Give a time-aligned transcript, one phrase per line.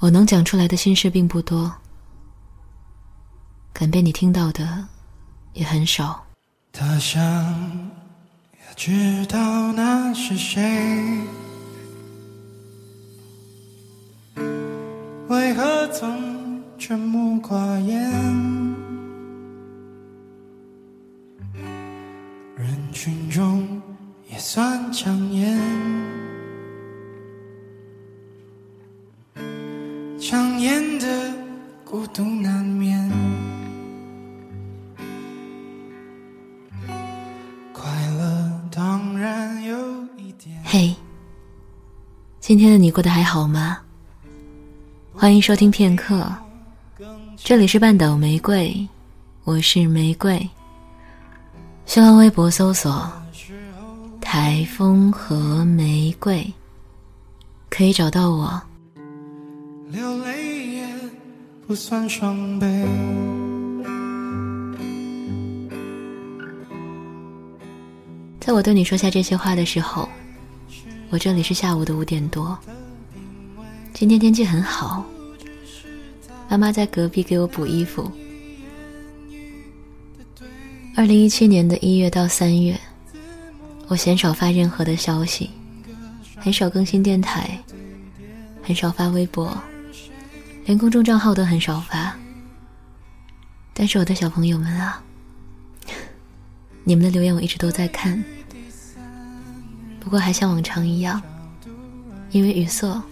[0.00, 1.74] 我能讲出来的心事并不多，
[3.72, 4.86] 敢被你听到的
[5.54, 6.24] 也很少。
[6.72, 10.62] 他想要知道那是谁，
[15.26, 18.08] 为何总沉默寡言？
[22.56, 23.82] 人群中
[24.30, 25.58] 也算抢眼，
[30.30, 31.32] 抢眼的
[31.86, 33.10] 孤独难免。
[37.72, 39.74] 快乐当然有
[40.18, 40.54] 一点。
[40.62, 40.94] 嘿，
[42.40, 43.78] 今天的你过得还好吗？
[45.14, 46.30] 欢迎收听片刻，
[47.38, 48.86] 这里是半岛玫瑰，
[49.44, 50.46] 我是玫瑰。
[51.86, 53.10] 新浪微博搜索
[54.20, 56.52] “台风和玫瑰”，
[57.70, 58.62] 可以找到我。
[59.90, 60.86] 流泪也
[61.66, 62.66] 不算伤悲。
[68.38, 70.06] 在我对你说下这些话的时候，
[71.08, 72.58] 我这里是下午的五点多。
[73.94, 75.02] 今天天气很好，
[76.50, 78.10] 妈妈在隔壁给我补衣服。
[80.94, 82.78] 二零一七年的一月到三月，
[83.86, 85.48] 我鲜少发任何的消息，
[86.36, 87.58] 很少更新电台，
[88.62, 89.56] 很少发微博，
[90.68, 92.14] 连公众账号都很少发。
[93.72, 95.02] 但是我的小朋友们啊，
[96.84, 98.22] 你们的留言我一直都在看。
[99.98, 101.22] 不过还像往常一样，
[102.32, 103.02] 因为语塞，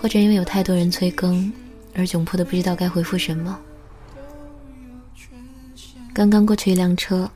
[0.00, 1.52] 或者因为有太多人催更，
[1.94, 3.58] 而窘迫的不知道该回复什么。
[6.14, 7.30] 刚刚过去一辆车，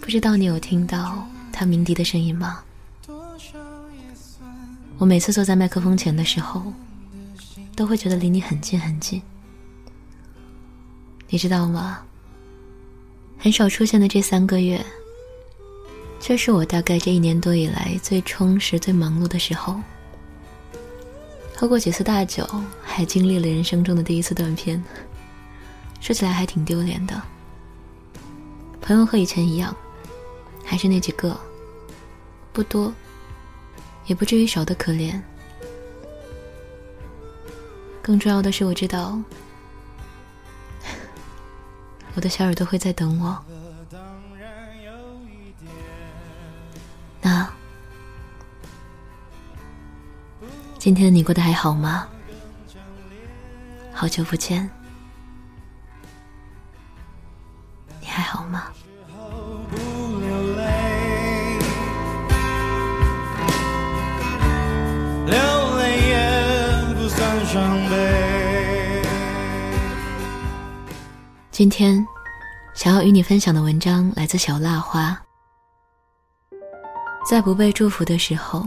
[0.00, 2.62] 不知道你有听到他鸣笛的声音吗？
[4.98, 6.70] 我每次坐在麦克风前的时候，
[7.78, 9.22] 都会觉得离你很近很近。
[11.28, 12.02] 你知道吗？
[13.38, 14.84] 很少出现的这三个月。
[16.18, 19.80] 却是我大概这一年多以来最充实、最忙碌的时候。
[21.54, 22.44] 喝过几次大酒，
[22.82, 24.82] 还经历了人生中的第一次断片，
[26.00, 27.22] 说起来还挺丢脸的。
[28.80, 29.72] 朋友和以前一样，
[30.64, 31.38] 还是那几个，
[32.52, 32.92] 不多，
[34.06, 35.20] 也不至于少的可怜。
[38.08, 39.20] 更重要的是，我知道
[42.16, 43.38] 我的小耳朵会在等我。
[47.20, 47.46] 那
[50.78, 52.08] 今天的你过得还好吗？
[53.92, 54.70] 好久不见，
[71.58, 72.06] 今天
[72.72, 75.20] 想要与你分享的文章来自小蜡花。
[77.28, 78.64] 在不被祝福的时候，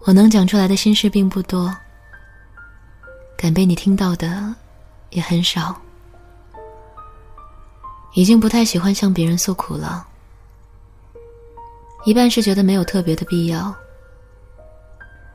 [0.00, 1.72] 我能讲出来的心事并不多，
[3.38, 4.52] 敢被你听到的
[5.10, 5.74] 也很少，
[8.14, 10.06] 已经不太喜欢向别人诉苦了。
[12.04, 13.74] 一半是觉得没有特别的必要，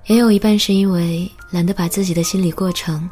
[0.05, 3.09] 也有一半是因为懒得把自己的心理过程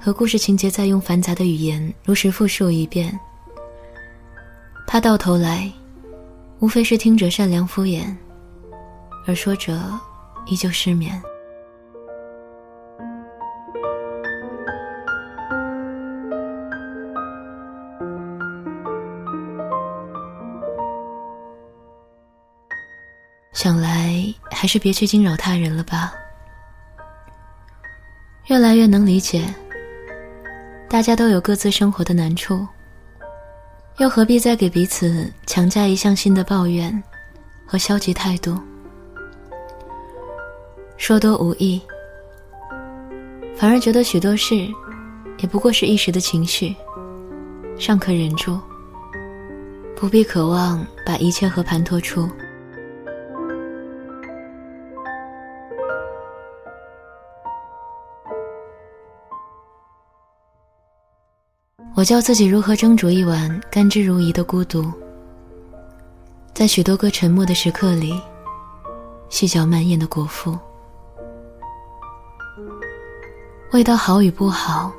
[0.00, 3.18] 和故事情节再用繁杂的语言如实复述一遍，
[4.86, 5.70] 怕到头来，
[6.60, 8.04] 无非是听者善良敷衍，
[9.26, 9.80] 而说者
[10.46, 11.22] 依旧失眠。
[23.62, 24.12] 想来
[24.50, 26.12] 还是别去惊扰他人了吧。
[28.46, 29.44] 越来越能理解，
[30.88, 32.66] 大家都有各自生活的难处，
[33.98, 37.00] 又何必再给彼此强加一项新的抱怨
[37.64, 38.58] 和消极态度？
[40.96, 41.80] 说多无益，
[43.54, 44.68] 反而觉得许多事
[45.38, 46.74] 也不过是一时的情绪，
[47.78, 48.58] 尚可忍住，
[49.94, 52.28] 不必渴望把一切和盘托出。
[62.02, 64.92] 我教自己如何蒸煮一碗甘之如饴的孤独，
[66.52, 68.20] 在许多个沉默的时刻里，
[69.28, 70.58] 细嚼慢咽的果腹。
[73.70, 74.92] 味道好与不好，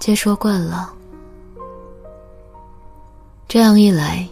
[0.00, 0.92] 皆说惯了。
[3.46, 4.28] 这样一来，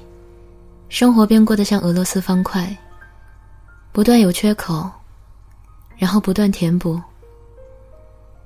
[0.89, 2.77] 生活便过得像俄罗斯方块，
[3.93, 4.91] 不断有缺口，
[5.97, 7.01] 然后不断填补，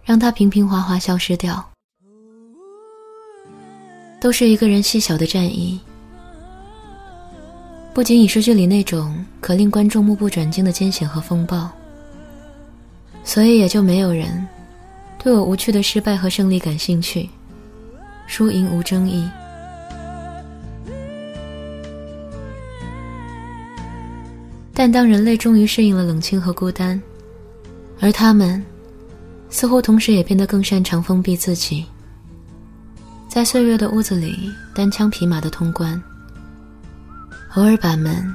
[0.02, 1.66] 让它平平滑滑消失掉。
[4.24, 5.78] 都是一个人细小的战役，
[7.92, 11.70] 不仅影视剧里那种可令观众目不转睛的艰险和风暴，
[13.22, 14.48] 所以也就没有人
[15.22, 17.28] 对我无趣的失败和胜利感兴趣，
[18.26, 19.28] 输赢无争议。
[24.72, 26.98] 但当人类终于适应了冷清和孤单，
[28.00, 28.64] 而他们
[29.50, 31.84] 似乎同时也变得更擅长封闭自己。
[33.34, 36.00] 在岁月的屋子里，单枪匹马的通关。
[37.54, 38.32] 偶尔把门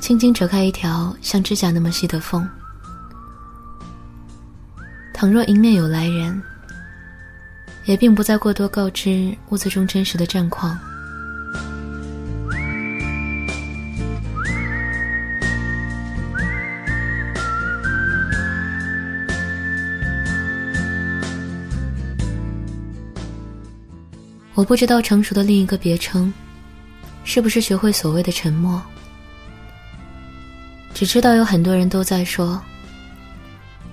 [0.00, 2.44] 轻轻扯开一条像指甲那么细的缝。
[5.14, 6.42] 倘若迎面有来人，
[7.84, 10.76] 也并不再过多告知屋子中真实的战况。
[24.54, 26.32] 我不知道成熟的另一个别称，
[27.24, 28.80] 是不是学会所谓的沉默？
[30.92, 32.60] 只知道有很多人都在说，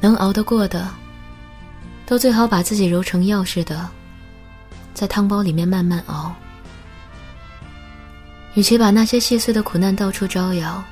[0.01, 0.89] 能熬得过的，
[2.05, 3.89] 都最好把自己揉成药似的，
[4.93, 6.35] 在汤包里面慢慢熬。
[8.55, 10.83] 与其把那些细碎的苦难到处招摇，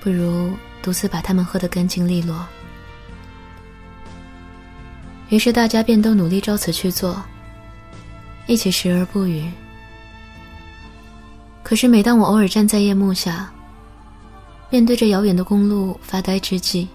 [0.00, 2.46] 不如独自把它们喝得干净利落。
[5.28, 7.22] 于是大家便都努力照此去做。
[8.46, 9.50] 一起时而不语。
[11.62, 13.50] 可是每当我偶尔站在夜幕下，
[14.68, 16.88] 面对着遥远的公路发呆之际，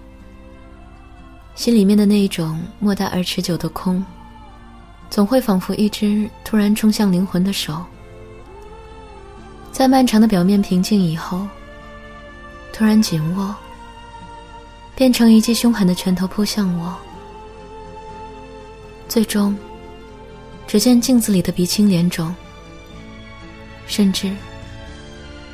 [1.54, 4.04] 心里面的那一种莫大而持久的空，
[5.10, 7.84] 总会仿佛一只突然冲向灵魂的手，
[9.72, 11.48] 在漫长的表面平静以后，
[12.72, 13.54] 突然紧握，
[14.94, 16.94] 变成一记凶狠的拳头扑向我，
[19.08, 19.56] 最终。
[20.68, 22.32] 只见镜子里的鼻青脸肿，
[23.86, 24.30] 甚至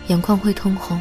[0.09, 1.01] 眼眶会通红。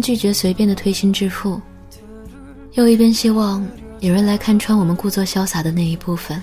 [0.00, 1.60] 拒绝随便的推心置腹，
[2.72, 3.66] 又一边希望
[4.00, 6.42] 有人来看穿我们故作潇洒的那一部分。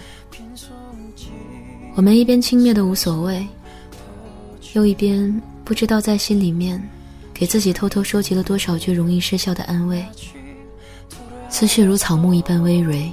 [1.95, 3.47] 我们一边轻蔑的无所谓，
[4.73, 6.81] 又一边不知道在心里面
[7.33, 10.03] 给自己偷偷收集了多少句容易失效的安慰。
[11.49, 13.11] 思绪如草木一般葳蕤，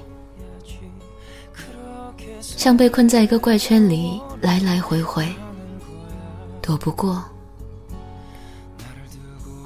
[2.41, 5.29] 像被困在一个怪圈里，来来回回，
[6.61, 7.23] 躲不过。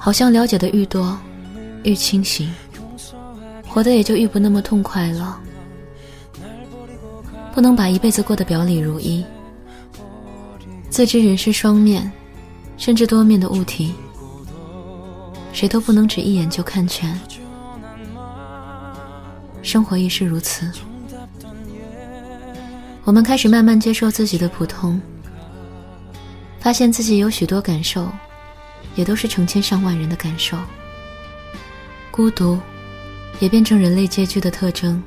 [0.07, 1.19] 好像了解的愈多，
[1.83, 2.49] 愈清醒，
[3.67, 5.37] 活得也就愈不那么痛快了。
[7.53, 9.21] 不能把一辈子过得表里如一，
[10.89, 12.09] 自知人是双面，
[12.77, 13.93] 甚至多面的物体，
[15.51, 17.19] 谁都不能只一眼就看全。
[19.61, 20.71] 生活亦是如此，
[23.03, 25.01] 我们开始慢慢接受自己的普通，
[26.61, 28.07] 发现自己有许多感受。
[28.95, 30.57] 也都是成千上万人的感受。
[32.11, 32.59] 孤独，
[33.39, 35.01] 也变成人类皆居的特征。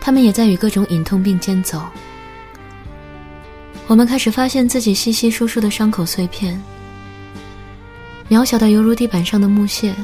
[0.00, 1.82] 他们也在与各种隐痛并肩走。
[3.86, 6.60] 我们开始发现自己稀稀疏疏的伤口碎片，
[8.28, 9.94] 渺小的犹如地板上的木屑，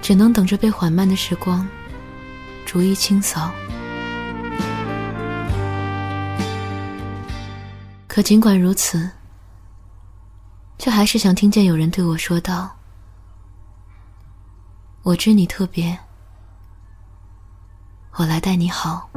[0.00, 1.66] 只能等着被缓慢的时光
[2.66, 3.50] 逐一清扫。
[8.06, 9.08] 可尽管如此，
[10.82, 12.68] 却还是想听见有人对我说道
[15.04, 15.96] ：“我知你特别，
[18.14, 19.08] 我来待你好。”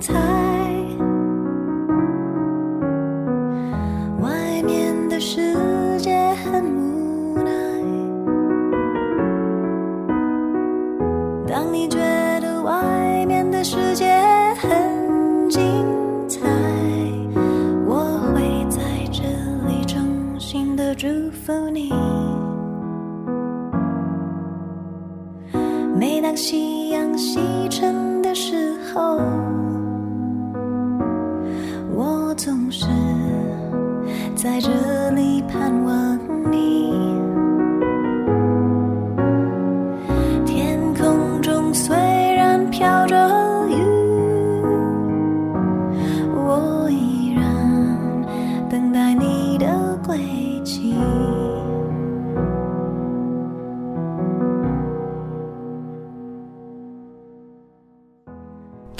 [0.00, 0.41] 夕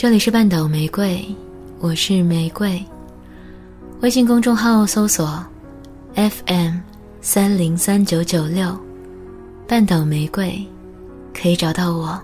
[0.03, 1.25] 这里是半岛玫瑰，
[1.79, 2.85] 我是玫瑰。
[4.01, 5.47] 微信公众号搜索
[6.17, 6.79] FM
[7.21, 8.77] 三零三九九六，
[9.69, 10.61] 半岛玫瑰，
[11.33, 12.21] 可以找到我。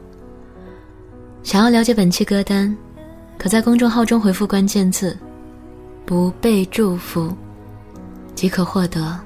[1.44, 2.76] 想要了解本期歌单，
[3.38, 5.16] 可在公众号中回复关键字
[6.04, 7.32] “不被祝福”，
[8.34, 9.16] 即可获得。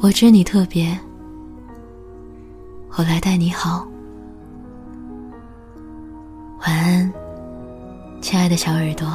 [0.00, 0.98] 我知你特别，
[2.96, 3.86] 我来待你好。
[6.60, 7.12] 晚安，
[8.22, 9.06] 亲爱的小耳朵。